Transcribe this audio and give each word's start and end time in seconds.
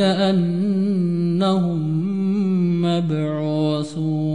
أنهم 0.00 1.80
مبعوثون 2.82 4.34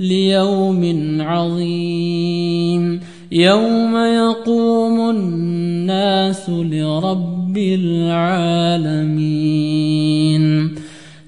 ليوم 0.00 1.16
عظيم 1.20 3.00
يوم 3.32 3.96
يقوم 3.96 5.10
الناس 5.10 6.50
لرب 6.50 7.58
العالمين 7.58 9.14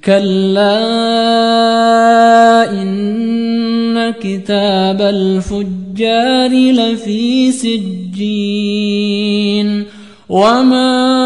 كلا 0.04 0.82
إن 2.82 4.10
كتاب 4.10 5.02
الفجار 5.02 6.50
لفي 6.50 7.52
سجين 7.52 8.86
وما 10.28 11.25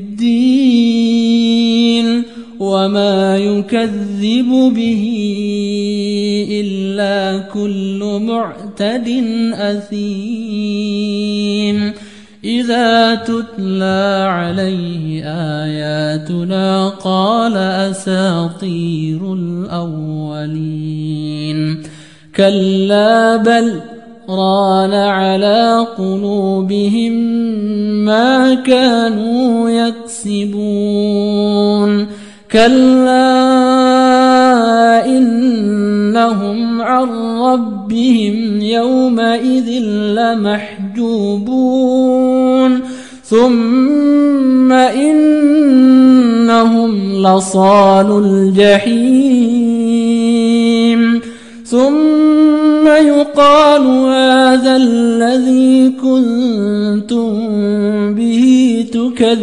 يكذب 3.61 4.73
به 4.75 5.03
إلا 6.51 7.37
كل 7.53 8.19
معتد 8.21 9.07
أثيم. 9.53 11.21
إذا 12.43 13.15
تتلى 13.15 14.27
عليه 14.29 15.23
آياتنا 15.63 16.89
قال 16.89 17.57
أساطير 17.57 19.33
الأولين. 19.33 20.37
كلا 22.35 23.37
بل 23.37 23.79
ران 24.29 24.93
على 24.93 25.87
قلوبهم 25.97 27.13
ما 28.05 28.53
كانوا 28.53 29.69
يكسبون. 29.69 30.81
كلا 32.51 33.30
ربهم 37.53 38.61
يومئذ 38.61 39.69
لمحجوبون. 39.89 42.81
ثم 43.23 44.71
إنهم 44.71 46.91
لصال 47.27 48.25
الجحيم. 48.25 51.21
ثم 51.65 52.87
يقال 52.87 53.87
هذا 53.87 54.75
الذي 54.75 55.89
كنتم 55.89 57.33
به 58.15 58.85
تكذبون. 58.93 59.41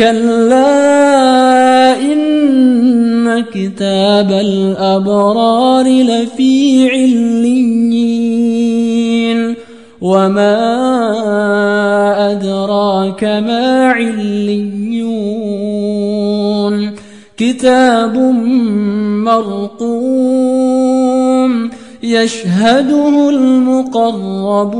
كلا 0.00 1.92
إن 2.00 3.44
كتاب 3.52 4.32
الأبرار 4.32 5.84
لفي 5.84 6.88
عليين 6.90 8.30
وما 10.00 10.56
أدراك 12.32 13.24
ما 13.24 13.86
عليون 13.86 14.90
كتاب 17.36 18.16
مرقوم 19.78 20.70
يشهده 22.02 23.28
المقربون 23.28 24.70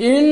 إن 0.00 0.31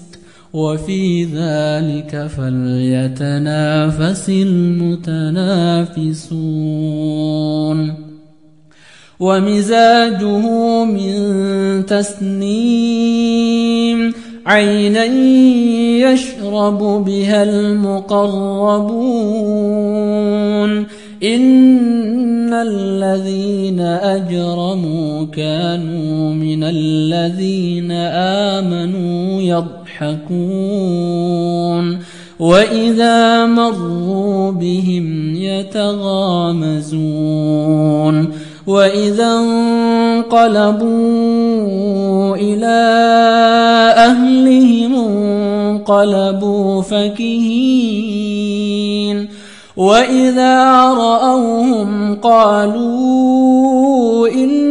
وفي 0.53 1.23
ذلك 1.23 2.27
فليتنافس 2.37 4.29
المتنافسون. 4.29 5.31
ومزاجه 9.19 10.45
من 10.85 11.85
تسنيم 11.85 13.03
عينا 14.45 15.05
يشرب 16.11 16.79
بها 17.05 17.43
المقربون. 17.43 19.01
إن 21.23 22.53
الذين 22.53 23.79
أجرموا 23.79 25.25
كانوا 25.25 26.33
من 26.33 26.63
الذين 26.63 27.91
آمنوا 28.51 29.41
يضحكون 30.01 31.99
وإذا 32.39 33.45
مروا 33.45 34.51
بهم 34.51 35.35
يتغامزون 35.35 36.91
وإذا 38.67 39.39
انقلبوا 39.39 40.85
إلى 42.35 42.81
أهلهم 43.97 44.95
انقلبوا 44.95 46.81
فكهين 46.81 48.31
وإذا 49.77 50.83
رأوهم 50.93 52.15
قالوا 52.15 54.27
إن 54.27 54.70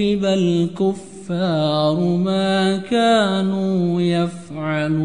ليثوب 0.00 0.24
الكفار 0.24 2.00
ما 2.00 2.76
كانوا 2.76 4.00
يفعلون 4.02 5.00